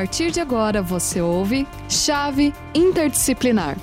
[0.00, 3.76] partir de agora você ouve Chave Interdisciplinar.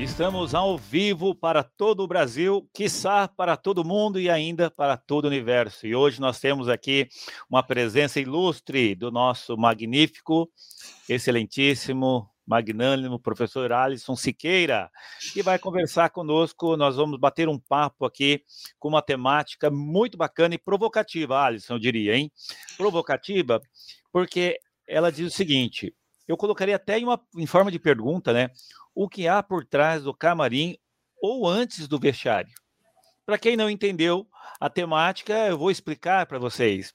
[0.00, 5.26] Estamos ao vivo para todo o Brasil, quiçá para todo mundo e ainda para todo
[5.26, 5.86] o universo.
[5.86, 7.08] E hoje nós temos aqui
[7.48, 10.50] uma presença ilustre do nosso magnífico,
[11.08, 14.90] excelentíssimo, magnânimo professor Alisson Siqueira,
[15.32, 16.76] que vai conversar conosco.
[16.76, 18.42] Nós vamos bater um papo aqui
[18.76, 22.28] com uma temática muito bacana e provocativa, Alisson, eu diria, hein?
[22.76, 23.60] Provocativa,
[24.12, 24.58] porque
[24.90, 25.94] ela diz o seguinte:
[26.26, 28.50] eu colocaria até em, uma, em forma de pergunta, né?
[28.94, 30.76] O que há por trás do camarim
[31.22, 32.52] ou antes do vestiário?
[33.24, 34.26] Para quem não entendeu
[34.60, 36.92] a temática, eu vou explicar para vocês.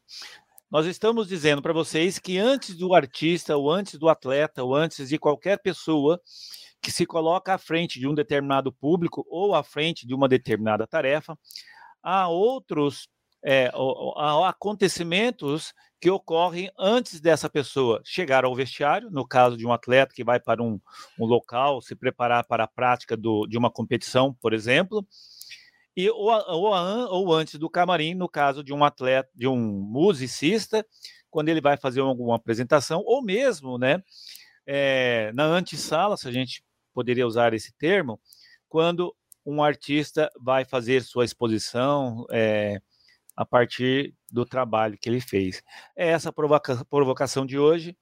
[0.70, 5.08] Nós estamos dizendo para vocês que antes do artista, ou antes do atleta, ou antes
[5.08, 6.20] de qualquer pessoa
[6.82, 10.86] que se coloca à frente de um determinado público ou à frente de uma determinada
[10.86, 11.38] tarefa,
[12.04, 13.08] há outros
[13.46, 13.72] é,
[14.48, 20.24] acontecimentos que ocorrem antes dessa pessoa chegar ao vestiário, no caso de um atleta que
[20.24, 20.80] vai para um,
[21.20, 25.08] um local se preparar para a prática do, de uma competição, por exemplo,
[25.96, 26.74] e ou, ou,
[27.12, 30.86] ou, antes do camarim, no caso de um atleta, de um musicista,
[31.30, 34.04] quando ele vai fazer alguma apresentação, ou mesmo, né,
[34.66, 38.20] é, na antessala, se a gente poderia usar esse termo,
[38.68, 39.16] quando
[39.46, 42.82] um artista vai fazer sua exposição é,
[43.36, 45.62] a partir do trabalho que ele fez.
[45.96, 47.98] É essa provoca provocação de hoje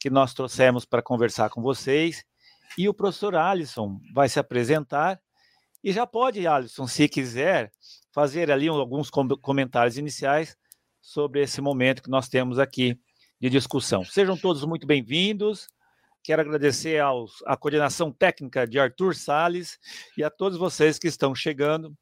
[0.00, 2.24] que nós trouxemos para conversar com vocês.
[2.76, 5.20] E o professor Alisson vai se apresentar
[5.82, 7.70] e já pode, Alisson, se quiser,
[8.12, 10.56] fazer ali alguns comentários iniciais
[11.00, 12.98] sobre esse momento que nós temos aqui
[13.40, 14.04] de discussão.
[14.04, 15.68] Sejam todos muito bem-vindos.
[16.22, 19.78] Quero agradecer aos, à coordenação técnica de Arthur Sales
[20.16, 21.96] e a todos vocês que estão chegando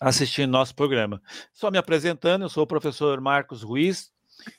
[0.00, 1.22] assistindo nosso programa.
[1.52, 4.10] Só me apresentando, eu sou o professor Marcos Ruiz,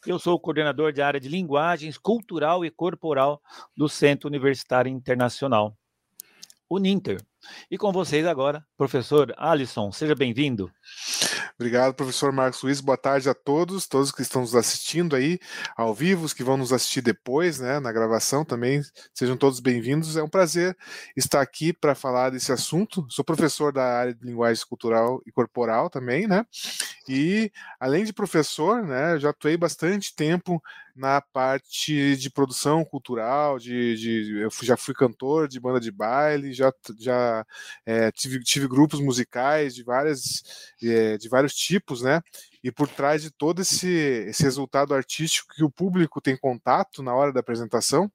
[0.05, 3.41] eu sou o coordenador de área de linguagens cultural e corporal
[3.75, 5.75] do Centro Universitário Internacional,
[6.69, 7.19] o NINTER.
[7.71, 10.71] E com vocês agora, professor Alisson, seja bem-vindo.
[11.61, 12.81] Obrigado, professor Marcos Luiz.
[12.81, 15.37] Boa tarde a todos, todos que estão nos assistindo aí
[15.77, 18.81] ao vivo, os que vão nos assistir depois, né, na gravação também.
[19.13, 20.17] Sejam todos bem-vindos.
[20.17, 20.75] É um prazer
[21.15, 23.05] estar aqui para falar desse assunto.
[23.11, 26.43] Sou professor da área de linguagem cultural e corporal também, né?
[27.07, 30.59] E além de professor, né, já atuei bastante tempo
[30.95, 36.53] na parte de produção cultural, de, de eu já fui cantor de banda de baile,
[36.53, 37.45] já, já
[37.85, 42.21] é, tive, tive grupos musicais de várias é, de vários tipos, né?
[42.63, 43.89] E por trás de todo esse,
[44.27, 48.11] esse resultado artístico que o público tem contato na hora da apresentação,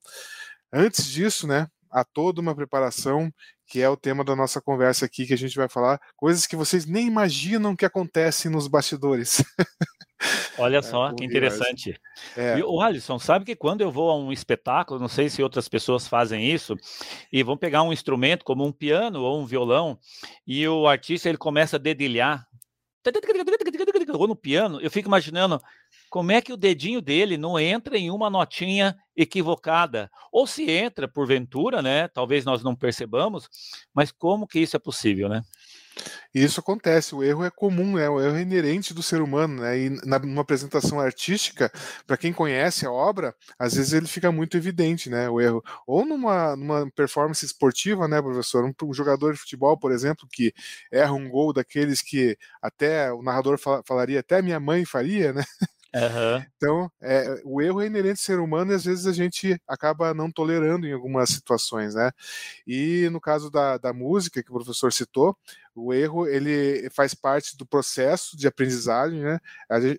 [0.72, 3.32] antes disso, né, há toda uma preparação
[3.66, 6.54] que é o tema da nossa conversa aqui, que a gente vai falar coisas que
[6.54, 9.42] vocês nem imaginam que acontecem nos bastidores.
[10.58, 12.00] Olha é, só, é, que interessante.
[12.36, 12.58] É.
[12.58, 15.68] E, o Alisson, sabe que quando eu vou a um espetáculo, não sei se outras
[15.68, 16.76] pessoas fazem isso,
[17.32, 19.98] e vão pegar um instrumento como um piano ou um violão,
[20.46, 22.46] e o artista ele começa a dedilhar
[24.18, 25.60] ou no piano, eu fico imaginando
[26.10, 31.06] como é que o dedinho dele não entra em uma notinha equivocada, ou se entra
[31.08, 32.08] porventura, né?
[32.08, 33.48] Talvez nós não percebamos,
[33.94, 35.42] mas como que isso é possível, né?
[36.34, 38.08] E isso acontece, o erro é comum, né?
[38.08, 39.78] o erro é inerente do ser humano, né?
[39.78, 41.70] E na, numa apresentação artística,
[42.06, 45.28] para quem conhece a obra, às vezes ele fica muito evidente, né?
[45.30, 45.62] O erro.
[45.86, 48.64] Ou numa, numa performance esportiva, né, professor?
[48.64, 50.52] Um, um jogador de futebol, por exemplo, que
[50.92, 55.42] erra um gol daqueles que até o narrador fal falaria, até minha mãe faria, né?
[55.94, 56.44] Uhum.
[56.56, 60.12] Então, é, o erro é inerente ao ser humano e às vezes a gente acaba
[60.14, 62.10] não tolerando em algumas situações, né?
[62.66, 65.36] E no caso da, da música que o professor citou,
[65.76, 69.38] o erro ele faz parte do processo de aprendizagem, né?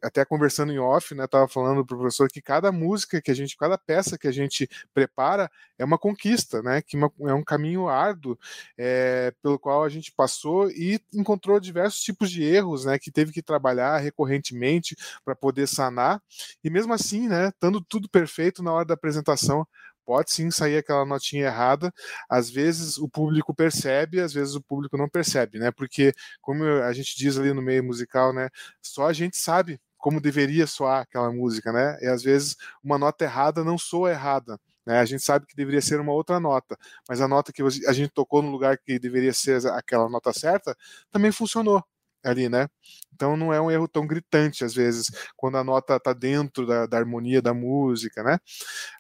[0.02, 1.28] Até conversando em off, né?
[1.28, 4.68] Tava falando o professor que cada música que a gente, cada peça que a gente
[4.94, 6.82] prepara é uma conquista, né?
[6.82, 8.38] Que uma, é um caminho árduo
[8.76, 12.98] é, pelo qual a gente passou e encontrou diversos tipos de erros, né?
[12.98, 16.22] Que teve que trabalhar recorrentemente para poder sanar.
[16.64, 17.50] E mesmo assim, né?
[17.50, 19.68] Estando tudo perfeito na hora da apresentação,
[20.08, 21.94] pode sim sair aquela notinha errada.
[22.30, 25.70] Às vezes o público percebe, às vezes o público não percebe, né?
[25.70, 28.50] Porque, como a gente diz ali no meio musical, né?
[28.82, 31.98] Só a gente sabe como deveria soar aquela música, né?
[32.02, 34.58] E às vezes uma nota errada não soa errada.
[34.86, 35.00] Né?
[35.00, 36.78] A gente sabe que deveria ser uma outra nota,
[37.10, 40.74] mas a nota que a gente tocou no lugar que deveria ser aquela nota certa
[41.12, 41.84] também funcionou
[42.30, 42.68] ali, né?
[43.14, 46.86] Então não é um erro tão gritante, às vezes, quando a nota está dentro da,
[46.86, 48.38] da, harmonia da música, né?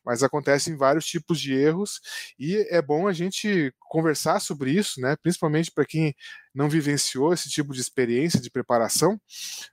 [0.06, 2.00] Mas acontecem vários tipos de erros
[2.40, 5.16] e é bom a gente conversar sobre isso, né?
[5.22, 6.16] Principalmente para quem
[6.54, 9.20] não vivenciou esse tipo de experiência de preparação,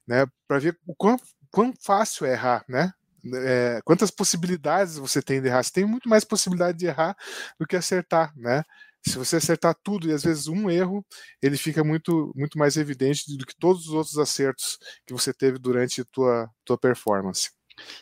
[0.06, 0.26] né?
[0.46, 1.16] Para ver o quão,
[1.50, 2.92] quão fácil é errar, né?
[3.32, 5.62] é, quantas possibilidades você tem de errar.
[5.62, 7.16] Você tem muito mais possibilidade de errar
[7.58, 8.62] do que acertar, né?
[9.06, 11.04] Se você acertar tudo e às vezes um erro,
[11.42, 15.58] ele fica muito, muito mais evidente do que todos os outros acertos que você teve
[15.58, 17.50] durante a tua, tua performance.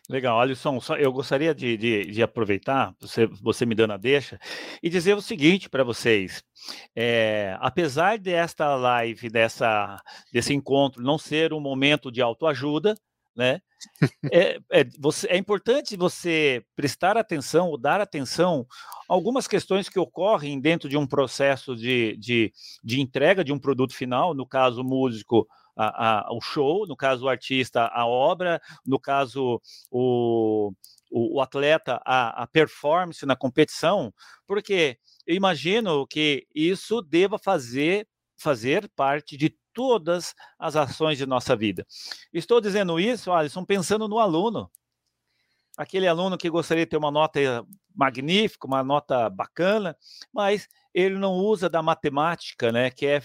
[0.08, 4.38] Legal, Alisson, só, eu gostaria de, de, de, aproveitar, você, você me dando a deixa,
[4.82, 6.42] e dizer o seguinte para vocês.
[6.94, 10.00] É, apesar desta live, dessa,
[10.32, 12.94] desse encontro não ser um momento de autoajuda,
[13.34, 13.60] né?
[14.32, 18.66] É, é, você, é importante você prestar atenção ou dar atenção
[19.08, 22.52] a algumas questões que ocorrem dentro de um processo de, de,
[22.82, 27.24] de entrega de um produto final, no caso músico, a, a, o show, no caso
[27.24, 30.72] o artista, a obra, no caso o,
[31.10, 34.12] o, o atleta, a, a performance na competição,
[34.46, 38.06] porque eu imagino que isso deva fazer
[38.36, 41.86] fazer parte de todas as ações de nossa vida.
[42.32, 44.70] Estou dizendo isso, Alisson, pensando no aluno.
[45.76, 47.40] Aquele aluno que gostaria de ter uma nota
[47.94, 49.96] magnífica, uma nota bacana,
[50.32, 53.22] mas ele não usa da matemática, né, que é,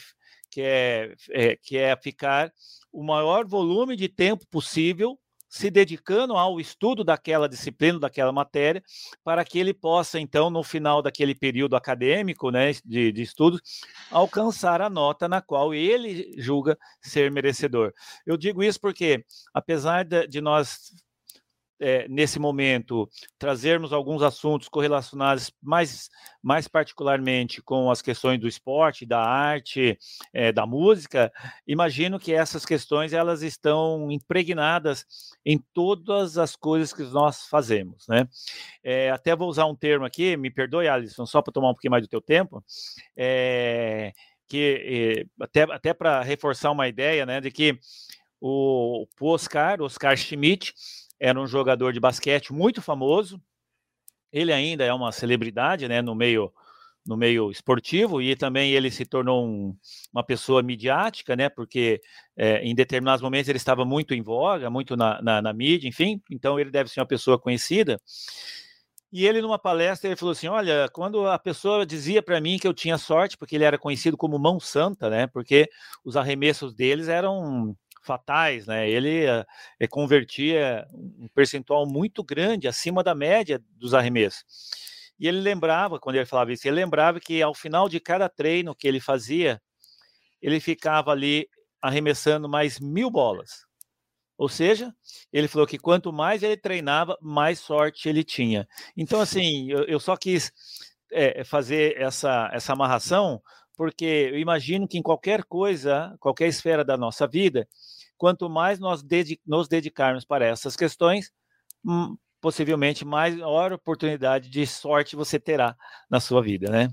[0.50, 2.52] que é, é que é ficar
[2.92, 8.84] o maior volume de tempo possível se dedicando ao estudo daquela disciplina, daquela matéria,
[9.24, 13.62] para que ele possa, então, no final daquele período acadêmico, né, de, de estudos,
[14.12, 17.94] alcançar a nota na qual ele julga ser merecedor.
[18.26, 19.24] Eu digo isso porque,
[19.54, 20.92] apesar de, de nós
[21.80, 26.10] é, nesse momento, trazermos alguns assuntos correlacionados mais,
[26.42, 29.98] mais particularmente com as questões do esporte, da arte,
[30.34, 31.32] é, da música,
[31.68, 35.06] imagino que essas questões elas estão impregnadas
[35.46, 38.28] em todas as coisas que nós fazemos, né?
[38.84, 41.92] É, até vou usar um termo aqui, me perdoe, Alisson, só para tomar um pouquinho
[41.92, 42.64] mais do teu tempo,
[44.48, 47.78] que até, até para reforçar uma ideia, né, de que
[48.40, 50.74] o, o Oscar, Oscar Schmidt,
[51.20, 53.42] era um jogador de basquete muito famoso.
[54.32, 56.52] Ele ainda é uma celebridade, né, no meio
[57.08, 59.76] no meio esportivo e também ele se tornou um,
[60.12, 61.48] uma pessoa midiática, né?
[61.48, 62.02] Porque
[62.36, 66.22] é, em determinados momentos ele estava muito em voga, muito na, na, na, mídia, enfim.
[66.30, 68.00] Então ele deve ser uma pessoa conhecida.
[69.12, 72.68] E ele numa palestra ele falou assim, olha, quando a pessoa dizia para mim que
[72.68, 75.28] eu tinha sorte, porque ele era conhecido como mão santa, né?
[75.28, 75.70] Porque
[76.04, 77.74] os arremessos deles eram
[78.08, 78.90] fatais, né?
[78.90, 79.26] Ele
[79.80, 84.44] é, convertia um percentual muito grande, acima da média dos arremessos.
[85.20, 88.76] E ele lembrava, quando ele falava isso, ele lembrava que ao final de cada treino
[88.76, 89.62] que ele fazia,
[90.42, 91.48] ele ficava ali
[91.82, 93.66] arremessando mais mil bolas.
[94.38, 94.94] Ou seja,
[95.34, 98.68] ele falou que quanto mais ele treinava, mais sorte ele tinha.
[98.96, 100.52] Então, assim, eu, eu só quis
[101.12, 103.42] é, fazer essa, essa amarração,
[103.76, 107.68] porque eu imagino que em qualquer coisa, qualquer esfera da nossa vida,
[108.18, 111.32] quanto mais nós dedic nos dedicarmos para essas questões,
[111.86, 115.76] hum, possivelmente maior oportunidade de sorte você terá
[116.10, 116.90] na sua vida, né?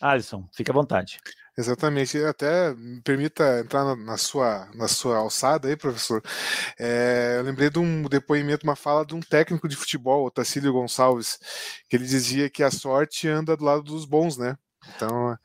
[0.00, 1.18] Alisson, fique à vontade.
[1.56, 6.22] Exatamente, até me permita entrar na, na, sua, na sua alçada aí, professor.
[6.78, 10.72] É, eu lembrei de um depoimento, uma fala de um técnico de futebol, o Tacílio
[10.72, 11.38] Gonçalves,
[11.88, 14.56] que ele dizia que a sorte anda do lado dos bons, né?
[14.96, 15.36] Então,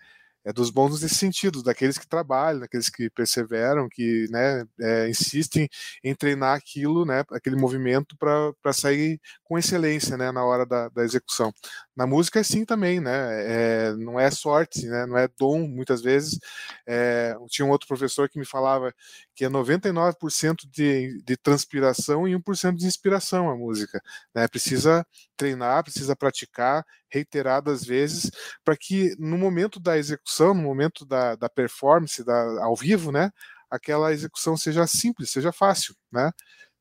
[0.45, 5.67] é dos bons nesse sentido, daqueles que trabalham, daqueles que perseveram, que né, é, insistem
[6.03, 11.03] em treinar aquilo, né, aquele movimento para sair com excelência né, na hora da, da
[11.03, 11.51] execução.
[11.95, 16.01] Na música é assim também, né, é, não é sorte, né, não é dom muitas
[16.01, 16.39] vezes.
[16.87, 18.93] É, tinha um outro professor que me falava
[19.35, 24.01] que é 99% de, de transpiração e 1% de inspiração a música.
[24.33, 28.31] Né, precisa treinar, precisa praticar reiteradas vezes
[28.63, 33.31] para que no momento da execução, no momento da, da performance, da, ao vivo, né,
[33.69, 36.31] aquela execução seja simples, seja fácil, né?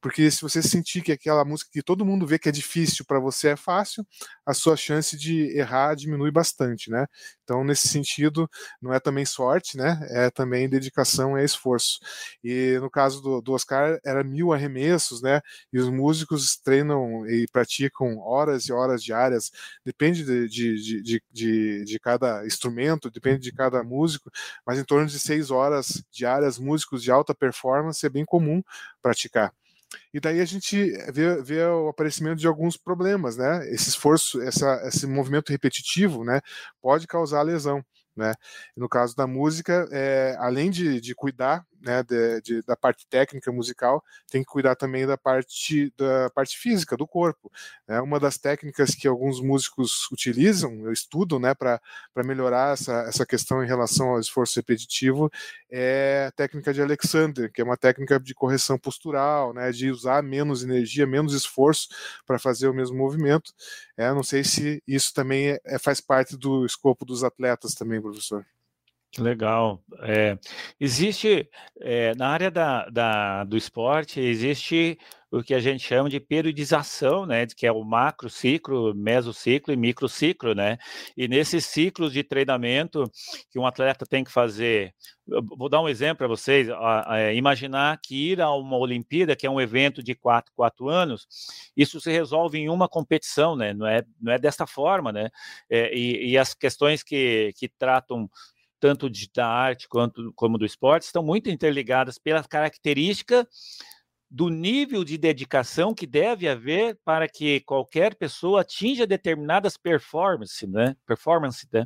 [0.04, 3.18] Porque se você sentir que aquela música que todo mundo vê que é difícil para
[3.18, 4.06] você é fácil,
[4.44, 7.06] a sua chance de errar diminui bastante, né?
[7.42, 8.46] Então, nesse sentido,
[8.82, 9.98] não é também sorte, né?
[10.10, 12.00] É também dedicação e esforço.
[12.44, 15.40] E no caso do, do Oscar, era mil arremessos, né?
[15.72, 19.50] E os músicos treinam e praticam horas e horas diárias,
[19.86, 24.30] depende de, de, de, de, de cada instrumento, depende de cada músico,
[24.66, 28.62] mas em torno de seis horas diárias, músicos de alta performance é bem comum
[29.00, 29.50] praticar.
[30.12, 33.68] E daí a gente vê, vê, o aparecimento de alguns problemas, né?
[33.70, 36.40] Esse esforço, essa, esse movimento repetitivo, né,
[36.80, 37.84] pode causar lesão.
[38.16, 38.32] Né?
[38.76, 43.52] No caso da música, é, além de, de cuidar né, de, de, da parte técnica
[43.52, 47.50] musical, tem que cuidar também da parte da parte física do corpo.
[47.86, 51.80] É uma das técnicas que alguns músicos utilizam, estudam, né, para
[52.24, 55.30] melhorar essa, essa questão em relação ao esforço repetitivo,
[55.70, 60.22] é a técnica de Alexander, que é uma técnica de correção postural, né, de usar
[60.22, 61.88] menos energia, menos esforço
[62.26, 63.52] para fazer o mesmo movimento.
[63.96, 68.00] É, não sei se isso também é, é, faz parte do escopo dos atletas também,
[68.00, 68.44] professor.
[69.18, 69.80] Legal.
[70.00, 70.36] É,
[70.80, 71.48] existe,
[71.80, 74.98] é, na área da, da, do esporte, existe
[75.30, 79.76] o que a gente chama de periodização, né, que é o macro ciclo, mesociclo e
[79.76, 80.78] microciclo, né?
[81.16, 83.10] E nesses ciclos de treinamento
[83.50, 84.94] que um atleta tem que fazer,
[85.56, 86.68] vou dar um exemplo para vocês,
[87.10, 91.26] é, imaginar que ir a uma Olimpíada, que é um evento de quatro, quatro anos,
[91.76, 93.72] isso se resolve em uma competição, né?
[93.74, 95.30] Não é, não é desta forma, né?
[95.68, 98.30] É, e, e as questões que, que tratam
[98.84, 103.48] tanto de, da arte quanto como do esporte, estão muito interligadas pela característica
[104.30, 110.94] do nível de dedicação que deve haver para que qualquer pessoa atinja determinadas performances, né?
[111.06, 111.82] Performance, né?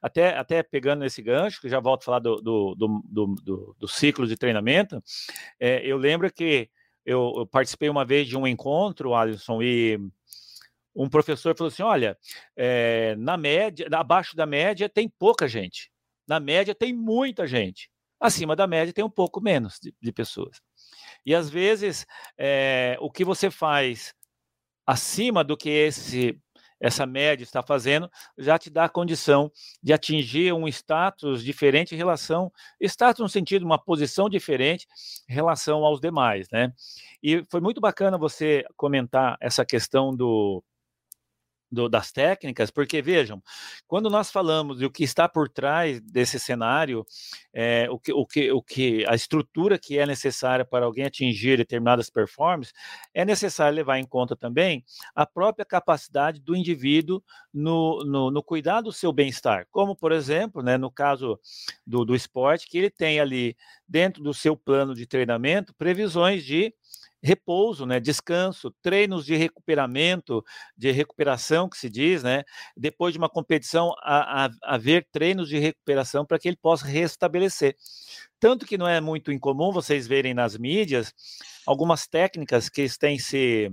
[0.00, 3.88] Até, até pegando esse gancho, que já volto a falar do, do, do, do, do
[3.88, 5.02] ciclo de treinamento,
[5.58, 6.70] é, eu lembro que
[7.04, 9.98] eu, eu, participei uma vez de um encontro, Alisson, e
[10.94, 12.16] um professor falou assim: olha,
[12.54, 15.90] é, na média, abaixo da média tem pouca gente.
[16.28, 17.90] Na média tem muita gente.
[18.20, 20.60] Acima da média tem um pouco menos de, de pessoas.
[21.24, 22.06] E às vezes
[22.36, 24.14] é, o que você faz
[24.86, 26.38] acima do que esse
[26.80, 29.50] essa média está fazendo, já te dá a condição
[29.82, 34.86] de atingir um status diferente em relação, status no sentido uma posição diferente
[35.28, 36.72] em relação aos demais, né?
[37.22, 40.62] E foi muito bacana você comentar essa questão do,
[41.70, 43.42] do, das técnicas, porque vejam,
[43.86, 47.04] quando nós falamos do que está por trás desse cenário,
[47.52, 51.56] é, o, que, o, que, o que a estrutura que é necessária para alguém atingir
[51.56, 52.72] determinadas performances,
[53.12, 54.84] é necessário levar em conta também
[55.14, 57.22] a própria capacidade do indivíduo
[57.52, 61.38] no, no, no cuidar do seu bem-estar, como por exemplo, né, no caso
[61.86, 63.56] do, do esporte, que ele tem ali
[63.86, 66.72] dentro do seu plano de treinamento previsões de
[67.22, 70.44] repouso, né, descanso, treinos de recuperamento,
[70.76, 72.44] de recuperação que se diz, né,
[72.76, 73.94] depois de uma competição
[74.62, 77.76] haver treinos de recuperação para que ele possa restabelecer.
[78.38, 81.12] Tanto que não é muito incomum vocês verem nas mídias
[81.66, 83.70] algumas técnicas que têm se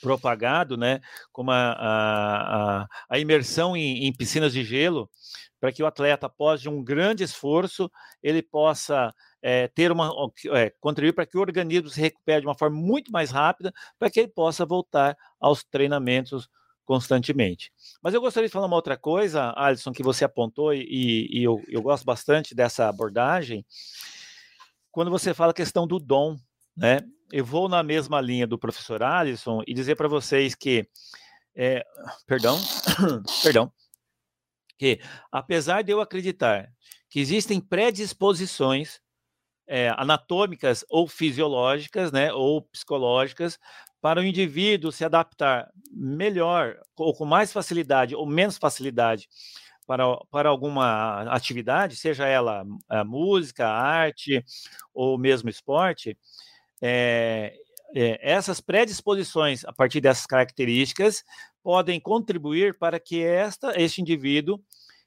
[0.00, 1.00] propagado, né,
[1.32, 5.10] como a, a, a imersão em, em piscinas de gelo,
[5.58, 7.90] para que o atleta, após de um grande esforço,
[8.22, 9.12] ele possa
[9.46, 10.10] é, ter uma
[10.54, 14.08] é, contribuir para que o organismo se recupere de uma forma muito mais rápida, para
[14.08, 16.48] que ele possa voltar aos treinamentos
[16.82, 17.70] constantemente.
[18.02, 21.62] Mas eu gostaria de falar uma outra coisa, Alisson, que você apontou e, e eu,
[21.68, 23.66] eu, gosto bastante dessa abordagem.
[24.90, 26.38] Quando você fala a questão do dom,
[26.74, 27.00] né?
[27.30, 30.88] Eu vou na mesma linha do professor Alisson e dizer para vocês que,
[31.54, 31.84] é,
[32.26, 32.58] perdão,
[33.42, 33.70] perdão,
[34.78, 36.70] que apesar de eu acreditar
[37.10, 39.03] que existem predisposições
[39.66, 43.58] é, anatômicas ou fisiológicas, né, ou psicológicas,
[44.00, 49.28] para o indivíduo se adaptar melhor ou com mais facilidade ou menos facilidade
[49.86, 54.44] para, para alguma atividade, seja ela a música, arte
[54.92, 56.16] ou mesmo esporte,
[56.82, 57.54] é,
[57.94, 61.24] é, essas predisposições a partir dessas características
[61.62, 64.60] podem contribuir para que esta, este indivíduo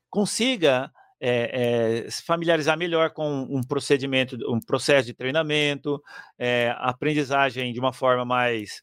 [0.10, 6.02] consiga é, é, se familiarizar melhor com um procedimento, um processo de treinamento,
[6.38, 8.82] é, aprendizagem de uma forma mais,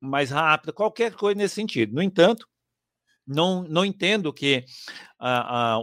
[0.00, 1.94] mais rápida, qualquer coisa nesse sentido.
[1.94, 2.46] No entanto,
[3.26, 4.64] não, não entendo que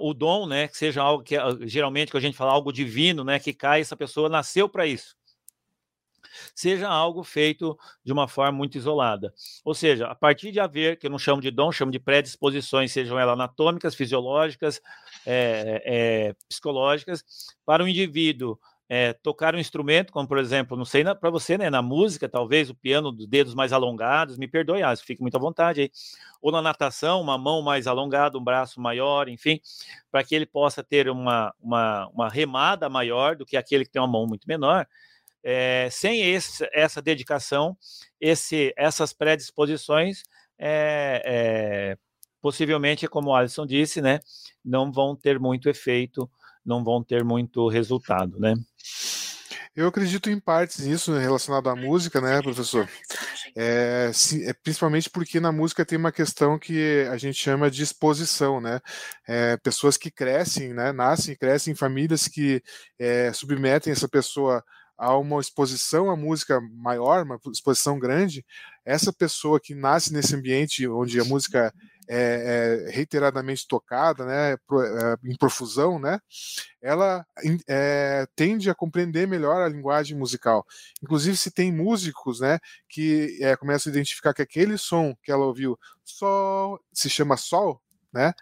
[0.01, 1.36] o dom, né, que seja algo que
[1.67, 5.14] geralmente que a gente fala algo divino, né, que cai, essa pessoa nasceu para isso
[6.54, 9.34] seja algo feito de uma forma muito isolada.
[9.63, 12.92] Ou seja, a partir de haver, que eu não chamo de dom, chamo de predisposições,
[12.92, 14.82] sejam elas anatômicas, fisiológicas,
[15.25, 17.24] é, é, psicológicas,
[17.65, 21.70] para o indivíduo é, tocar um instrumento, como por exemplo, não sei para você, né,
[21.70, 25.39] na música, talvez o piano dos dedos mais alongados, me perdoe, ah, fique muito à
[25.39, 25.92] vontade aí,
[26.42, 29.60] ou na natação, uma mão mais alongada, um braço maior, enfim,
[30.12, 34.01] para que ele possa ter uma, uma, uma remada maior do que aquele que tem
[34.01, 34.88] uma mão muito menor,
[35.46, 37.78] é, sem esse, essa dedicação,
[38.20, 40.24] esse, essas predisposições,
[40.58, 41.98] é, é,
[42.42, 44.20] possivelmente, como o Alisson disse, né,
[44.64, 46.28] não vão ter muito efeito,
[46.66, 48.56] não vão ter muito resultado, né?
[49.75, 52.90] Eu acredito em partes nisso relacionado à música, né, professor?
[53.56, 57.84] É, sim, é, principalmente porque na música tem uma questão que a gente chama de
[57.84, 58.80] exposição, né?
[59.28, 62.64] É, pessoas que crescem, né, nascem crescem em famílias que
[63.34, 64.64] submetem essa pessoa
[64.98, 68.46] a uma exposição à música maior, uma exposição grande,
[68.86, 71.74] essa pessoa que nasce nesse ambiente onde a música
[72.08, 74.58] é, é reiteradamente tocada, né, é,
[75.24, 76.20] em profusão, né,
[76.82, 77.25] ela
[77.68, 80.66] é, tende a compreender melhor a linguagem musical.
[81.02, 85.46] Inclusive, se tem músicos, né, que é, começam a identificar que aquele som que ela
[85.46, 87.82] ouviu, sol, se chama sol,
[88.14, 88.34] né,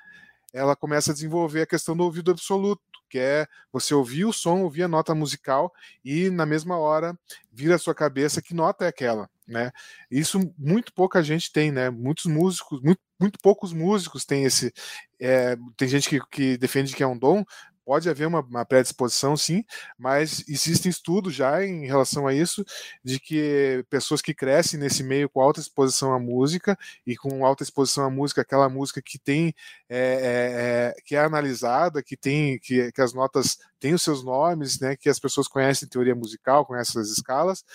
[0.53, 2.81] ela começa a desenvolver a questão do ouvido absoluto
[3.13, 5.71] que é você ouvir o som, ouvir a nota musical
[6.03, 7.15] e na mesma hora
[7.51, 9.71] vir à sua cabeça que nota é aquela, né?
[10.09, 11.91] Isso muito pouca gente tem, né?
[11.91, 14.73] Muitos músicos, muito, muito poucos músicos têm esse.
[15.19, 17.45] É, tem gente que, que defende que é um dom,
[17.85, 19.63] pode haver uma, uma predisposição, sim,
[19.97, 22.65] mas existem estudos já em relação a isso,
[23.03, 27.63] de que pessoas que crescem nesse meio com alta exposição à música e com alta
[27.63, 29.53] exposição à música, aquela música que tem,
[29.89, 34.79] é, é, que é analisada, que tem, que, que as notas têm os seus nomes,
[34.79, 37.65] né, que as pessoas conhecem teoria musical, conhecem as escalas,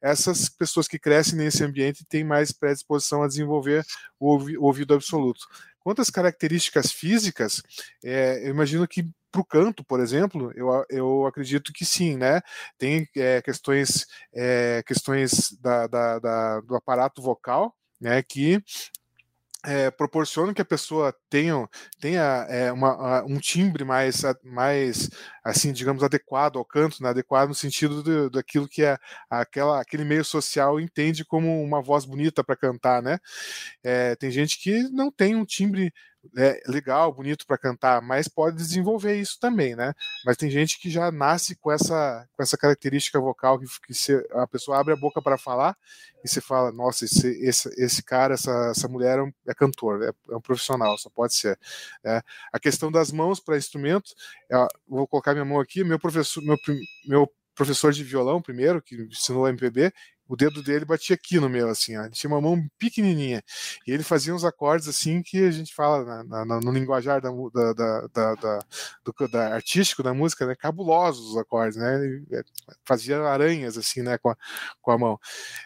[0.00, 3.84] essas pessoas que crescem nesse ambiente têm mais predisposição a desenvolver
[4.18, 5.46] o, ouvido absoluto.
[5.80, 7.62] Quanto às características físicas,
[8.02, 12.40] é, eu imagino que para o canto, por exemplo, eu, eu acredito que sim, né?
[12.78, 18.22] Tem é, questões, é, questões da, da, da, do aparato vocal, né?
[18.22, 18.62] Que
[19.64, 21.68] é, proporcionam que a pessoa tenha,
[22.00, 25.10] tenha é, uma, um timbre mais, mais,
[25.44, 27.08] assim, digamos, adequado ao canto, né?
[27.10, 28.96] adequado no sentido do, daquilo que é
[29.28, 33.18] aquela, aquele meio social entende como uma voz bonita para cantar, né?
[33.82, 35.92] É, tem gente que não tem um timbre
[36.36, 39.94] é, legal, bonito para cantar, mas pode desenvolver isso também, né?
[40.24, 44.14] Mas tem gente que já nasce com essa, com essa característica vocal que, que se,
[44.32, 45.76] a pessoa abre a boca para falar
[46.24, 50.02] e você fala, nossa, esse, esse, esse cara, essa, essa mulher é, um, é cantor,
[50.02, 51.58] é, é, um profissional, só pode ser.
[52.04, 52.20] Né?
[52.52, 54.12] A questão das mãos para instrumento,
[54.50, 56.56] é, vou colocar minha mão aqui, meu professor, meu,
[57.06, 59.92] meu professor de violão primeiro, que ensinou MPB,
[60.28, 62.02] o dedo dele batia aqui no meu, assim, ó.
[62.02, 63.42] Ele tinha uma mão pequenininha.
[63.86, 67.30] E ele fazia uns acordes, assim, que a gente fala na, na, no linguajar da,
[67.30, 67.72] da,
[68.12, 68.58] da, da,
[69.02, 70.54] do, da artístico da música, né?
[70.54, 72.04] Cabulosos os acordes, né?
[72.04, 72.42] Ele é,
[72.84, 74.18] fazia aranhas, assim, né?
[74.18, 74.36] Com a,
[74.82, 75.18] com a mão.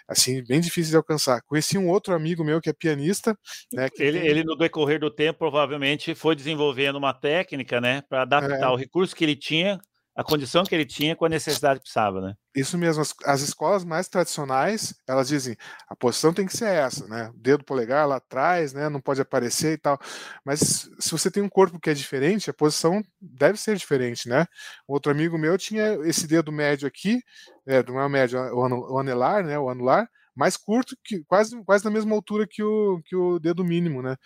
[0.06, 1.42] Assim, bem difícil de alcançar.
[1.42, 3.36] Conheci um outro amigo meu que é pianista,
[3.72, 3.88] né?
[3.98, 4.28] ele, tem...
[4.28, 8.02] ele, no decorrer do tempo, provavelmente foi desenvolvendo uma técnica, né?
[8.08, 8.68] Para adaptar é.
[8.68, 9.80] o recurso que ele tinha
[10.14, 12.34] a condição que ele tinha com a necessidade que precisava, né?
[12.54, 15.56] Isso mesmo, as, as, escolas mais tradicionais, elas dizem,
[15.88, 17.32] a posição tem que ser essa, né?
[17.34, 18.90] Dedo polegar lá atrás, né?
[18.90, 19.98] Não pode aparecer e tal.
[20.44, 24.46] Mas se você tem um corpo que é diferente, a posição deve ser diferente, né?
[24.86, 27.22] Outro amigo meu tinha esse dedo médio aqui,
[27.66, 29.58] é, não é o médio, o anelar, né?
[29.58, 33.64] O anular, mais curto, que quase, quase na mesma altura que o, que o dedo
[33.64, 34.16] mínimo, né?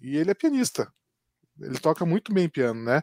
[0.00, 0.92] E ele é pianista.
[1.60, 3.02] Ele toca muito bem piano, né?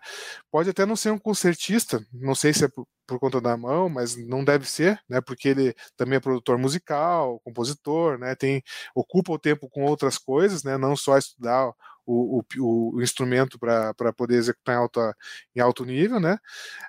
[0.51, 3.89] Pode até não ser um concertista, não sei se é por, por, conta da mão,
[3.89, 5.21] mas não deve ser, né?
[5.21, 8.35] Porque ele também é produtor musical, compositor, né?
[8.35, 8.63] Tem
[8.95, 10.77] ocupa o tempo com outras coisas, né?
[10.77, 11.71] Não só estudar
[12.09, 15.15] o, o, o instrumento para poder executar em, alta,
[15.55, 16.39] em alto nível, né?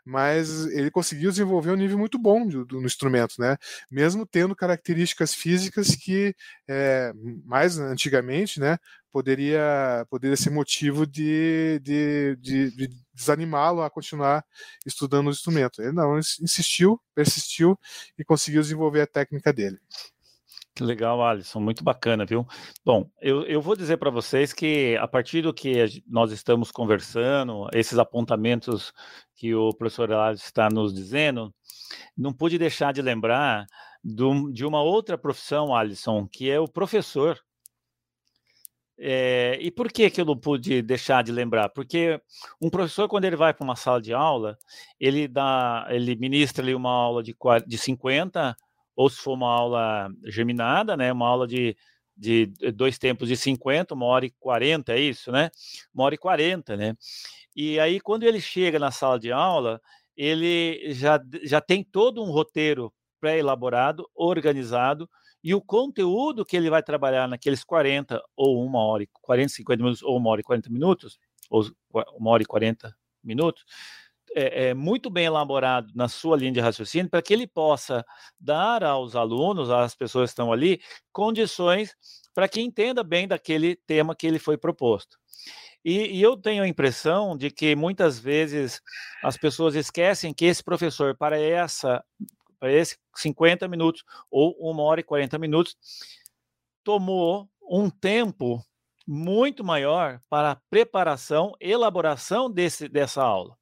[0.04, 3.56] Mas ele conseguiu desenvolver um nível muito bom do, do, no instrumento, né?
[3.90, 6.34] Mesmo tendo características físicas que
[6.66, 7.12] é,
[7.44, 8.78] mais antigamente, né?
[9.12, 14.44] Poderia, poderia ser motivo de, de, de, de desanimá-lo a continuar
[14.86, 15.82] estudando o instrumento.
[15.82, 17.78] Ele não, insistiu, persistiu
[18.18, 19.78] e conseguiu desenvolver a técnica dele.
[20.74, 22.46] Que legal, Alisson, muito bacana, viu?
[22.84, 27.68] Bom, eu, eu vou dizer para vocês que a partir do que nós estamos conversando,
[27.74, 28.92] esses apontamentos
[29.34, 31.52] que o professor Alisson está nos dizendo,
[32.16, 33.66] não pude deixar de lembrar
[34.02, 37.38] do, de uma outra profissão, Alisson, que é o professor.
[39.02, 41.70] É, e por que, que eu não pude deixar de lembrar?
[41.70, 42.20] Porque
[42.60, 44.58] um professor, quando ele vai para uma sala de aula,
[44.98, 47.34] ele dá, ele ministra ali uma aula de,
[47.66, 48.54] de 50
[48.94, 51.74] ou se for uma aula geminada, né, uma aula de,
[52.14, 55.50] de dois tempos de 50, uma hora e 40, é isso, né?
[55.94, 56.94] Uma hora e 40, né?
[57.56, 59.80] E aí, quando ele chega na sala de aula,
[60.14, 65.08] ele já, já tem todo um roteiro pré-elaborado, organizado,
[65.42, 69.83] e o conteúdo que ele vai trabalhar naqueles 40 ou uma hora e 40, 50
[69.83, 71.64] minutos, ou uma hora e 40 minutos, ou
[72.18, 73.64] uma hora e 40 minutos,
[74.35, 78.05] é, é, muito bem elaborado na sua linha de raciocínio para que ele possa
[78.38, 80.81] dar aos alunos, às pessoas que estão ali,
[81.12, 81.96] condições
[82.33, 85.18] para que entenda bem daquele tema que ele foi proposto.
[85.85, 88.83] E, e, eu tenho a impressão de que muitas vezes
[89.24, 92.05] as pessoas esquecem que esse professor, para essa
[92.60, 95.76] para esse 50 minutos ou uma hora e 40 minutos,
[96.84, 98.62] tomou um tempo
[99.06, 103.56] muito maior para a preparação, elaboração desse, dessa aula.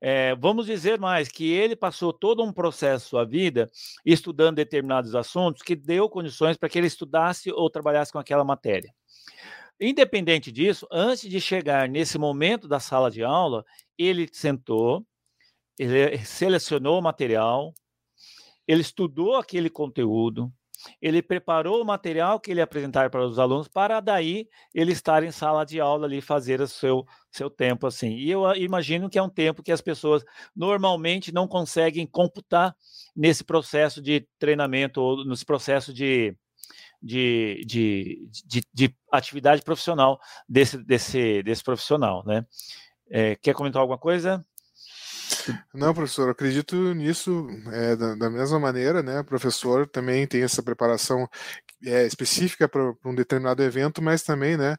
[0.00, 3.68] É, vamos dizer mais que ele passou todo um processo sua vida
[4.06, 8.94] estudando determinados assuntos que deu condições para que ele estudasse ou trabalhasse com aquela matéria.
[9.80, 13.64] Independente disso, antes de chegar nesse momento da sala de aula,
[13.96, 15.04] ele sentou,
[15.78, 17.72] ele selecionou o material,
[18.68, 20.52] ele estudou aquele conteúdo,
[21.00, 25.30] ele preparou o material que ele apresentar para os alunos para daí ele estar em
[25.30, 28.10] sala de aula ali fazer o seu, seu tempo assim.
[28.10, 32.76] E eu imagino que é um tempo que as pessoas normalmente não conseguem computar
[33.16, 36.36] nesse processo de treinamento ou nesse processo de,
[37.02, 42.46] de, de, de, de atividade profissional desse, desse, desse profissional, né?
[43.10, 44.44] É, quer comentar alguma coisa?
[45.74, 49.20] Não, professor, acredito nisso é, da, da, mesma maneira, né?
[49.20, 51.28] O professor também tem essa preparação
[51.84, 54.76] é, específica para um determinado evento, mas também, né,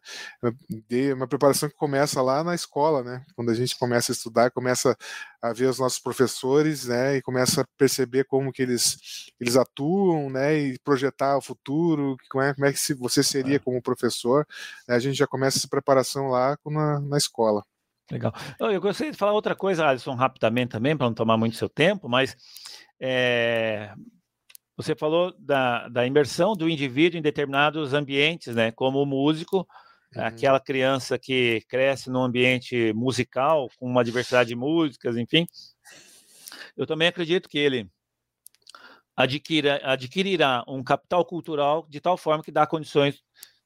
[0.89, 3.25] de uma preparação que começa lá na escola, né?
[3.35, 4.97] Quando a gente começa a estudar, começa
[5.41, 10.29] a ver os nossos professores, né, e começa a perceber como que eles eles atuam,
[10.29, 14.45] né, e projetar o futuro, como é, como é que você seria como professor,
[14.87, 17.63] né, a gente já começa essa preparação lá na, na escola.
[18.11, 18.33] Legal.
[18.59, 22.09] Eu gostaria de falar outra coisa, Alisson, rapidamente também, para não tomar muito seu tempo,
[22.09, 22.35] mas
[22.99, 23.93] é,
[24.75, 28.71] você falou da, da imersão do indivíduo em determinados ambientes, né?
[28.71, 29.67] Como o músico,
[30.15, 30.23] uhum.
[30.23, 35.45] aquela criança que cresce num ambiente musical, com uma diversidade de músicas, enfim.
[36.75, 37.89] Eu também acredito que ele
[39.15, 43.21] adquira, adquirirá um capital cultural de tal forma que dá condições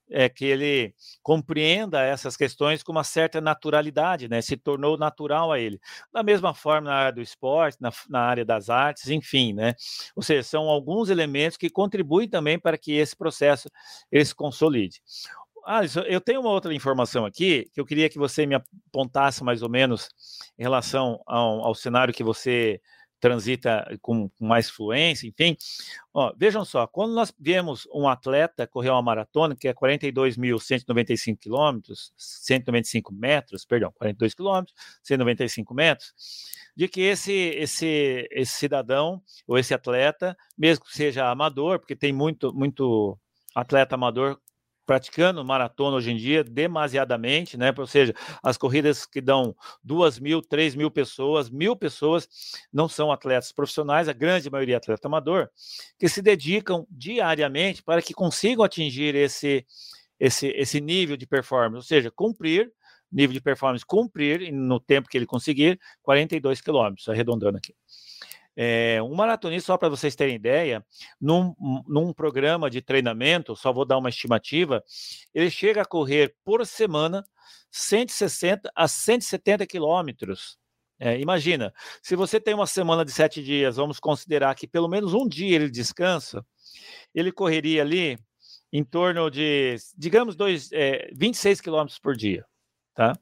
[0.09, 4.41] é, que ele compreenda essas questões com uma certa naturalidade, né?
[4.41, 5.79] Se tornou natural a ele.
[6.11, 9.73] Da mesma forma na área do esporte, na, na área das artes, enfim, né?
[10.15, 13.69] Ou seja, são alguns elementos que contribuem também para que esse processo
[14.11, 15.01] ele se consolide.
[15.65, 19.61] Alisson, eu tenho uma outra informação aqui que eu queria que você me apontasse mais
[19.61, 20.09] ou menos
[20.57, 22.81] em relação ao, ao cenário que você
[23.23, 25.55] transita com, mais fluência, enfim.
[26.13, 32.11] Ó, vejam só, quando nós vemos um atleta correr uma maratona, que é 42.195 quilômetros,
[32.17, 36.13] 195 metros, perdão, 42 quilômetros, 195 metros,
[36.75, 42.11] de que esse, esse, esse cidadão ou esse atleta, mesmo que seja amador, porque tem
[42.11, 43.17] muito, muito
[43.55, 44.37] atleta amador
[44.85, 47.73] praticando maratona hoje em dia demasiadamente, né?
[47.77, 52.27] Ou seja, as corridas que dão duas mil, três mil pessoas, mil pessoas
[52.71, 55.49] não são atletas profissionais, a grande maioria é atleta amador,
[55.97, 59.65] que se dedicam diariamente para que consigam atingir esse,
[60.19, 62.71] esse, esse nível de performance, ou seja, cumprir
[63.13, 67.75] nível de performance, cumprir no tempo que ele conseguir 42 quilômetros, arredondando aqui.
[68.55, 70.85] É, um maratonista, só para vocês terem ideia,
[71.19, 71.55] num,
[71.87, 74.83] num programa de treinamento, só vou dar uma estimativa,
[75.33, 77.23] ele chega a correr por semana
[77.71, 80.57] 160 a 170 quilômetros.
[80.99, 85.13] É, imagina, se você tem uma semana de sete dias, vamos considerar que pelo menos
[85.13, 86.45] um dia ele descansa,
[87.13, 88.17] ele correria ali
[88.71, 92.45] em torno de, digamos, dois, é, 26 quilômetros por dia,
[92.95, 93.13] tá?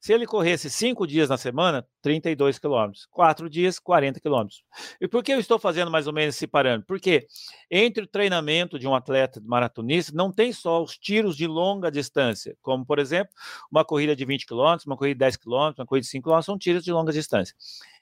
[0.00, 3.06] Se ele corresse cinco dias na semana, 32 quilômetros.
[3.10, 4.64] Quatro dias, 40 quilômetros.
[4.98, 6.86] E por que eu estou fazendo mais ou menos esse parâmetro?
[6.86, 7.26] Porque
[7.70, 12.56] entre o treinamento de um atleta maratonista, não tem só os tiros de longa distância,
[12.62, 13.30] como, por exemplo,
[13.70, 16.46] uma corrida de 20 quilômetros, uma corrida de 10 quilômetros, uma corrida de 5 quilômetros,
[16.46, 17.54] são tiros de longa distância.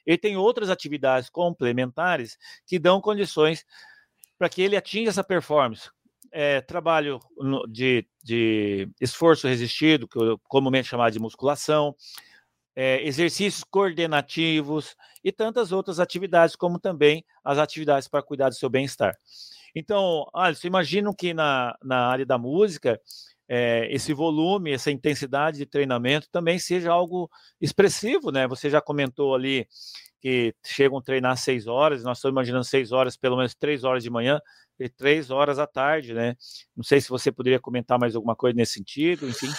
[0.06, 3.66] Ele tem outras atividades complementares que dão condições
[4.38, 5.90] para que ele atinja essa performance,
[6.32, 7.20] é, trabalho
[7.68, 11.94] de, de, esforço resistido, que eu comumente chamado de musculação,
[12.74, 18.68] é, exercícios coordenativos e tantas outras atividades, como também as atividades para cuidar do seu
[18.70, 19.16] bem-estar.
[19.74, 23.00] Então, Alisson, imagino que na, na área da música,
[23.48, 28.46] é, esse volume, essa intensidade de treinamento também seja algo expressivo, né?
[28.46, 29.66] Você já comentou ali
[30.20, 34.02] que chegam a treinar seis horas, nós estamos imaginando seis horas, pelo menos três horas
[34.02, 34.40] de manhã,
[34.78, 36.37] e três horas à tarde, né?
[36.76, 39.50] Não sei se você poderia comentar mais alguma coisa nesse sentido, enfim.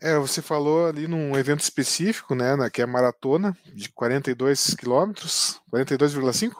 [0.00, 5.58] É, você falou ali num evento específico, né, que é a maratona de 42 quilômetros,
[5.72, 6.54] 42,5?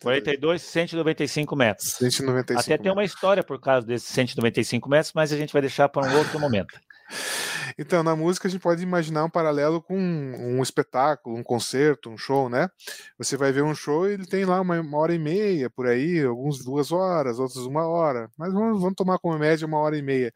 [0.00, 1.92] 42, 195 metros.
[1.94, 5.88] 195 Até tem uma história por causa desses 195 metros, mas a gente vai deixar
[5.88, 6.78] para um outro momento.
[7.78, 12.10] Então, na música a gente pode imaginar um paralelo com um, um, espetáculo, um concerto,
[12.10, 12.68] um show, né?
[13.16, 15.86] Você vai ver um show e ele tem lá uma, uma hora e meia por
[15.86, 19.96] aí, alguns duas horas, outros uma hora, mas vamos, vamos tomar como média uma hora
[19.96, 20.32] e meia.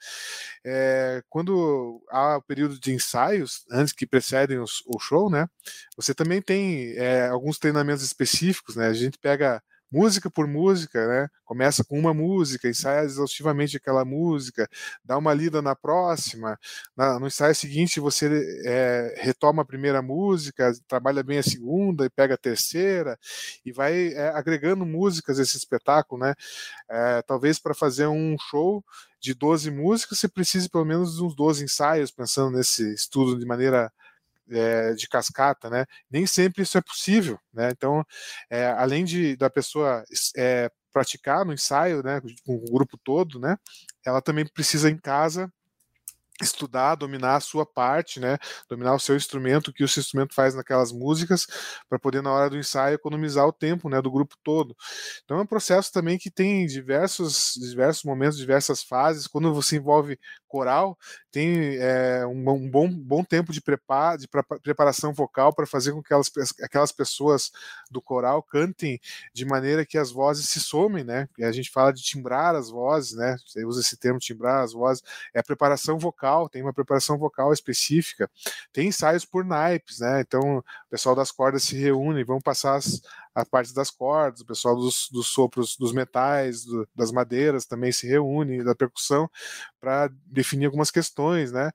[0.64, 5.48] É, quando há o período de ensaios, antes que precedem o show, né?
[5.96, 8.86] Você também tem é, alguns treinamentos específicos, né?
[8.86, 9.60] A gente pega
[9.92, 11.28] música por música, né?
[11.44, 14.66] Começa com uma música, ensaia exaustivamente aquela música,
[15.04, 16.58] dá uma lida na próxima,
[16.96, 22.10] na, no ensaio seguinte você é, retoma a primeira música, trabalha bem a segunda e
[22.10, 23.18] pega a terceira
[23.66, 26.34] e vai é, agregando músicas a esse espetáculo, né?
[26.88, 28.82] É, talvez para fazer um show
[29.20, 33.92] de 12 músicas, você precise pelo menos uns 12 ensaios, pensando nesse estudo de maneira
[34.52, 35.86] é, de cascata, né?
[36.10, 37.70] Nem sempre isso é possível, né?
[37.70, 38.04] Então,
[38.50, 40.04] é, além de da pessoa
[40.36, 43.56] é, praticar no ensaio, né, com o grupo todo, né?
[44.04, 45.50] Ela também precisa em casa
[46.40, 48.36] estudar, dominar a sua parte, né?
[48.68, 51.46] Dominar o seu instrumento, o que o seu instrumento faz naquelas músicas,
[51.88, 54.76] para poder na hora do ensaio economizar o tempo, né, do grupo todo.
[55.24, 59.26] Então é um processo também que tem diversos diversos momentos, diversas fases.
[59.26, 60.98] Quando você envolve coral,
[61.32, 63.62] tem é, um, um, bom, bom tempo de,
[64.20, 64.28] de
[64.62, 66.12] preparação vocal para fazer com que
[66.62, 67.50] aquelas, pessoas
[67.90, 69.00] do coral cantem
[69.32, 71.26] de maneira que as vozes se somem, né?
[71.40, 73.36] A gente fala de timbrar as vozes, né?
[73.46, 77.50] Você usa esse termo timbrar as vozes, é a preparação vocal, tem uma preparação vocal
[77.50, 78.30] específica,
[78.70, 80.20] tem ensaios por naipes, né?
[80.20, 83.00] Então o pessoal das cordas se reúne, vão passar as,
[83.34, 87.92] a parte das cordas, o pessoal dos, dos sopros dos metais, do, das madeiras também
[87.92, 89.30] se reúne, da percussão,
[89.80, 91.70] para definir algumas questões, né?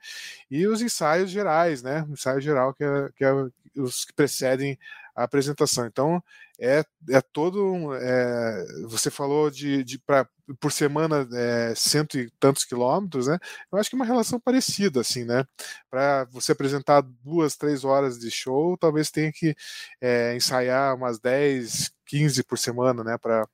[0.49, 2.05] E os ensaios gerais, né?
[2.09, 3.31] O ensaio geral que é, que é
[3.75, 4.77] os que precedem
[5.15, 5.85] a apresentação.
[5.85, 6.23] Então,
[6.59, 7.93] é, é todo.
[7.95, 10.27] É, você falou de, de pra,
[10.59, 13.37] por semana é, cento e tantos quilômetros, né?
[13.71, 15.43] Eu acho que é uma relação parecida, assim, né?
[15.89, 19.55] Para você apresentar duas, três horas de show, talvez tenha que
[20.01, 23.17] é, ensaiar umas 10, 15 por semana, né?
[23.17, 23.47] Para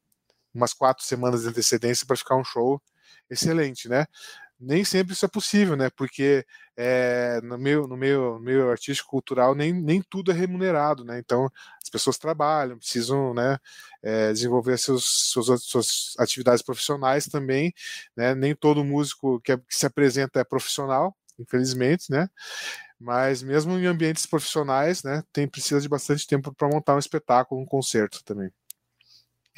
[0.54, 2.82] umas quatro semanas de antecedência para ficar um show
[3.30, 4.06] excelente, né?
[4.66, 5.90] Nem sempre isso é possível, né?
[5.96, 6.46] Porque
[6.78, 11.20] é, no, meio, no, meio, meio artístico cultural nem, nem tudo é remunerado, né?
[11.20, 11.50] Então
[11.82, 13.58] as pessoas trabalham, precisam né,
[14.02, 17.74] é, desenvolver seus, suas, suas atividades profissionais também,
[18.16, 18.34] né?
[18.36, 22.28] Nem todo músico que, é, que se apresenta é profissional, infelizmente, né?
[23.00, 27.62] Mas mesmo em ambientes profissionais, né, tem precisa de bastante tempo para montar um espetáculo,
[27.62, 28.50] um concerto também.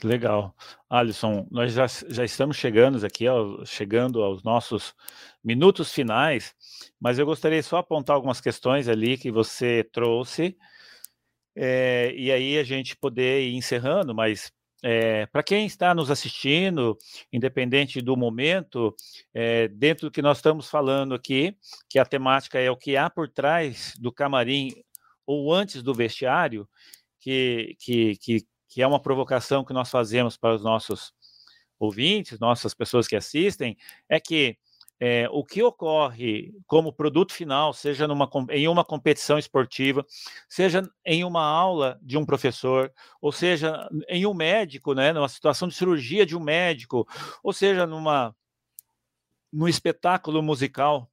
[0.03, 0.53] Legal.
[0.89, 4.93] Alisson, nós já, já estamos chegando aqui, ao, chegando aos nossos
[5.43, 6.53] minutos finais,
[6.99, 10.57] mas eu gostaria só apontar algumas questões ali que você trouxe,
[11.55, 14.51] é, e aí a gente poder ir encerrando, mas
[14.83, 16.97] é, para quem está nos assistindo,
[17.31, 18.93] independente do momento,
[19.33, 21.55] é, dentro do que nós estamos falando aqui,
[21.89, 24.73] que a temática é o que há por trás do camarim
[25.25, 26.67] ou antes do vestiário,
[27.19, 31.13] que, que, que que é uma provocação que nós fazemos para os nossos
[31.79, 33.77] ouvintes, nossas pessoas que assistem,
[34.09, 34.57] é que
[34.99, 40.05] é, o que ocorre como produto final, seja numa, em uma competição esportiva,
[40.49, 45.69] seja em uma aula de um professor, ou seja em um médico, né, numa situação
[45.69, 47.07] de cirurgia de um médico,
[47.41, 48.35] ou seja numa
[49.53, 51.09] no espetáculo musical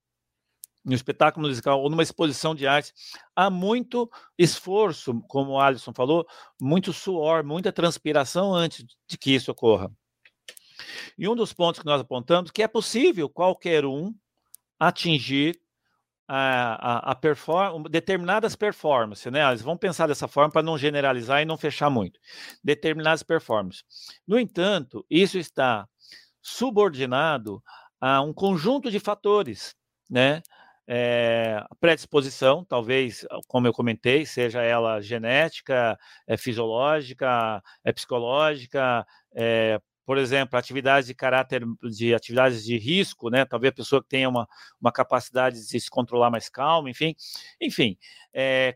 [0.85, 2.93] no espetáculo musical ou numa exposição de arte,
[3.37, 6.27] há muito esforço, como o Alisson falou,
[6.61, 9.91] muito suor, muita transpiração antes de que isso ocorra.
[11.17, 14.15] E um dos pontos que nós apontamos que é possível qualquer um
[14.79, 15.61] atingir
[16.27, 19.47] a, a, a perform determinadas performances, né?
[19.49, 22.19] Eles vão pensar dessa forma para não generalizar e não fechar muito.
[22.65, 23.85] Determinadas performances.
[24.27, 25.87] No entanto, isso está
[26.41, 27.63] subordinado
[28.01, 29.77] a um conjunto de fatores,
[30.11, 30.43] né?
[30.87, 40.19] É, predisposição, talvez, como eu comentei, seja ela genética, é, fisiológica, é psicológica, é, por
[40.19, 41.63] exemplo, atividades de caráter,
[41.97, 43.45] de atividades de risco, né?
[43.45, 44.49] Talvez a pessoa que tenha uma,
[44.81, 47.15] uma capacidade de se controlar mais calma, enfim,
[47.61, 47.97] enfim,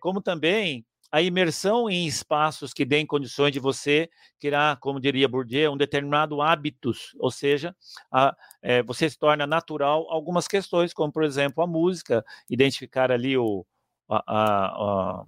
[0.01, 5.72] como também a imersão em espaços que deem condições de você criar, como diria Bourdieu,
[5.72, 7.74] um determinado hábitos, ou seja,
[8.12, 13.35] a, é, você se torna natural algumas questões, como por exemplo a música, identificar ali
[13.35, 13.64] o,
[14.07, 15.26] a, a, a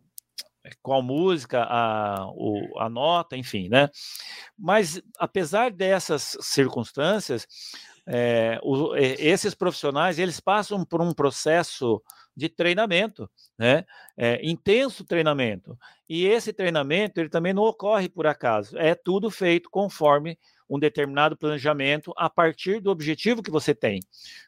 [0.83, 3.89] qual música, a, o, a nota, enfim, né?
[4.59, 7.47] Mas apesar dessas circunstâncias,
[8.07, 12.03] é, o, esses profissionais eles passam por um processo
[12.39, 13.85] de treinamento, né?
[14.17, 15.77] É, intenso treinamento.
[16.09, 18.79] E esse treinamento ele também não ocorre por acaso.
[18.79, 20.39] É tudo feito conforme
[20.71, 24.01] um determinado planejamento a partir do objetivo que você tem.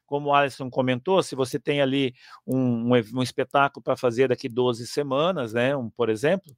[0.05, 2.15] Como o Alisson comentou, se você tem ali
[2.47, 6.55] um, um, um espetáculo para fazer daqui 12 semanas, né, um, por exemplo,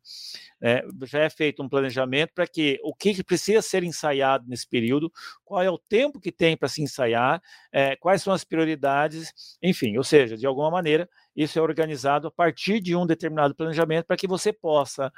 [0.61, 5.12] é, já é feito um planejamento para que o que precisa ser ensaiado nesse período,
[5.45, 7.40] qual é o tempo que tem para se ensaiar,
[7.71, 12.31] é, quais são as prioridades, enfim, ou seja, de alguma maneira, isso é organizado a
[12.31, 15.12] partir de um determinado planejamento para que você possa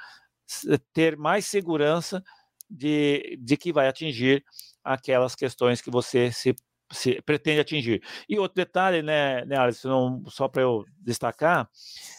[0.92, 2.22] ter mais segurança
[2.68, 4.44] de, de que vai atingir
[4.82, 6.54] aquelas questões que você se,
[6.92, 8.02] se pretende atingir.
[8.28, 11.68] E outro detalhe, né, né Alisson, só para eu destacar,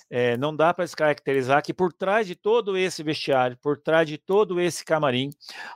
[0.09, 4.17] é, não dá para descaracterizar que por trás de todo esse vestiário, por trás de
[4.17, 5.29] todo esse camarim,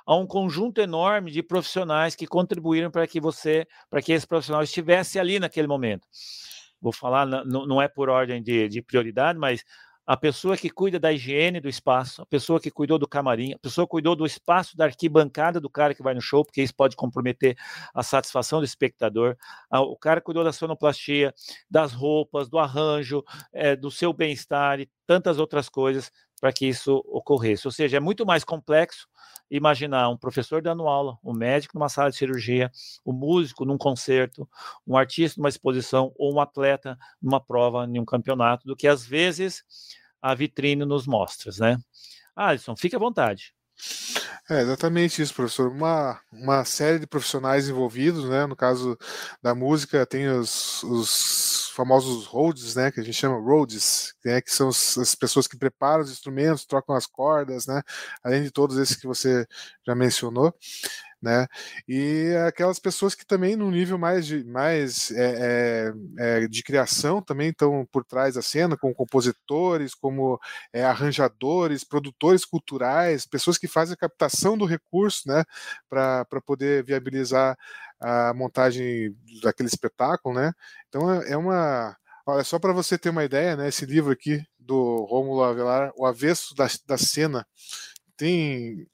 [0.05, 4.63] há um conjunto enorme de profissionais que contribuíram para que você, para que esse profissional
[4.63, 6.07] estivesse ali naquele momento.
[6.81, 9.63] Vou falar, não, não é por ordem de, de prioridade, mas
[10.09, 13.59] a pessoa que cuida da higiene do espaço, a pessoa que cuidou do camarim, a
[13.59, 16.73] pessoa que cuidou do espaço da arquibancada do cara que vai no show, porque isso
[16.73, 17.55] pode comprometer
[17.93, 19.37] a satisfação do espectador,
[19.71, 21.31] o cara cuidou da sonoplastia,
[21.69, 27.03] das roupas, do arranjo, é, do seu bem-estar e tantas outras coisas para que isso
[27.07, 27.67] ocorresse.
[27.67, 29.07] Ou seja, é muito mais complexo
[29.49, 32.71] imaginar um professor dando aula, um médico numa sala de cirurgia,
[33.05, 34.47] um músico num concerto,
[34.85, 39.05] um artista numa exposição ou um atleta numa prova, em um campeonato, do que às
[39.05, 39.63] vezes
[40.21, 41.77] a vitrine nos mostra, né?
[42.35, 43.53] Alisson, fique à vontade.
[44.49, 45.69] É exatamente isso, professor.
[45.69, 48.45] Uma, uma série de profissionais envolvidos, né?
[48.45, 48.97] No caso
[49.41, 52.91] da música, tem os, os famosos roads, né?
[52.91, 56.95] Que a gente chama roads, né, que são as pessoas que preparam os instrumentos, trocam
[56.95, 57.81] as cordas, né?
[58.23, 59.47] Além de todos esses que você
[59.85, 60.53] já mencionou
[61.21, 61.47] né?
[61.87, 67.49] E aquelas pessoas que também no nível mais de, mais é, é, de criação também
[67.49, 70.39] estão por trás da cena, como compositores, como
[70.73, 75.43] é, arranjadores, produtores culturais, pessoas que fazem a captação do recurso, né?
[75.89, 77.57] Para poder viabilizar
[77.99, 80.53] a montagem daquele espetáculo, né?
[80.87, 84.45] Então é, é uma Olha, só para você ter uma ideia, né, esse livro aqui
[84.59, 87.43] do Rômulo Avelar, O Avesso da, da Cena,
[88.15, 88.85] tem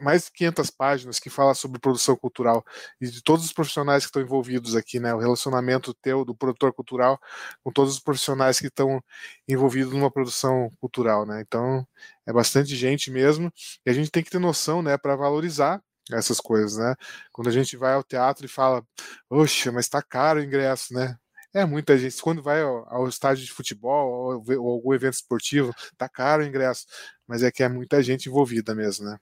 [0.00, 2.64] mais de 500 páginas que fala sobre produção cultural
[3.00, 5.14] e de todos os profissionais que estão envolvidos aqui, né?
[5.14, 7.18] O relacionamento teu do produtor cultural
[7.64, 9.02] com todos os profissionais que estão
[9.48, 11.40] envolvidos numa produção cultural, né?
[11.40, 11.86] Então
[12.26, 13.52] é bastante gente mesmo
[13.84, 16.94] e a gente tem que ter noção, né, para valorizar essas coisas, né?
[17.32, 18.84] Quando a gente vai ao teatro e fala,
[19.28, 21.16] oxa, mas está caro o ingresso, né?
[21.52, 22.20] É muita gente.
[22.22, 26.46] Quando vai ao, ao estádio de futebol ou, ou algum evento esportivo, tá caro o
[26.46, 26.86] ingresso,
[27.26, 29.18] mas é que é muita gente envolvida mesmo, né?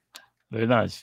[0.51, 1.03] Verdade.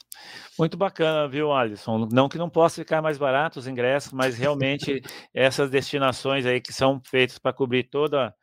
[0.57, 2.07] Muito bacana, viu, Alisson?
[2.11, 5.01] Não que não possa ficar mais barato os ingressos, mas realmente
[5.33, 8.33] essas destinações aí que são feitas para cobrir toda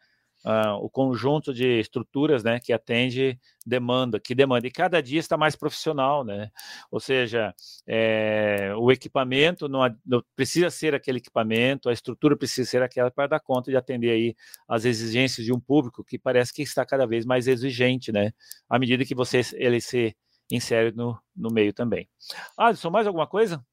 [0.45, 4.67] uh, o conjunto de estruturas, né, que atende demanda, que demanda.
[4.67, 6.51] E cada dia está mais profissional, né?
[6.91, 7.55] Ou seja,
[7.87, 13.29] é, o equipamento não, não, precisa ser aquele equipamento, a estrutura precisa ser aquela para
[13.29, 14.35] dar conta de atender aí
[14.69, 18.33] as exigências de um público que parece que está cada vez mais exigente, né?
[18.69, 20.15] À medida que você ele se
[20.57, 22.09] insere no, no meio também.
[22.57, 23.65] Alisson, mais alguma coisa?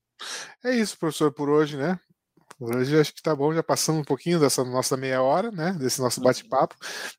[0.63, 1.99] É isso, professor, por hoje, né?
[2.57, 5.73] Por hoje acho que tá bom, já passamos um pouquinho dessa nossa meia hora, né?
[5.79, 6.75] Desse nosso bate-papo.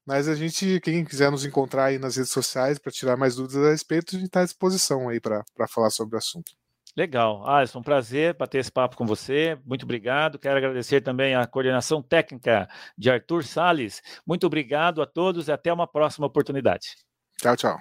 [0.06, 3.64] Mas a gente, quem quiser nos encontrar aí nas redes sociais para tirar mais dúvidas
[3.64, 6.52] a respeito, a gente está à disposição aí para falar sobre o assunto.
[6.96, 7.48] Legal.
[7.48, 9.58] Alisson, um prazer bater esse papo com você.
[9.64, 10.38] Muito obrigado.
[10.38, 12.68] Quero agradecer também a coordenação técnica
[12.98, 14.02] de Arthur Sales.
[14.26, 16.96] Muito obrigado a todos e até uma próxima oportunidade.
[17.38, 17.78] Tchau, tchau.